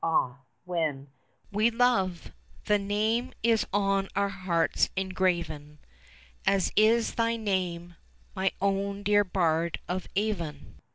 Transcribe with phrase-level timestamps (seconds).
[0.03, 1.11] Ah, when
[1.51, 2.31] We love,
[2.65, 5.77] the name is on our hearts engraven,
[6.43, 7.93] As is thy name,
[8.35, 10.79] my own dear Bard of Avon!